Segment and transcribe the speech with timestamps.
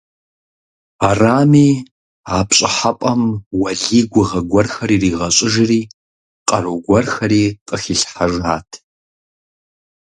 [1.09, 1.69] Арами,
[2.35, 3.21] а пщӀыхьэпӀэм
[3.59, 5.81] Уэлий гугъэ гуэрхэр иригъэщӀыжри
[6.47, 8.69] къару гуэрхэри къыхилъхьэжат.